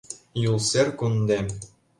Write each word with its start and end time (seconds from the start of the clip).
ЮЛСЕР 0.43 0.87
КУНДЕМ 0.99 1.47